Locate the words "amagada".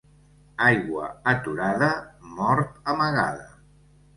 2.95-3.49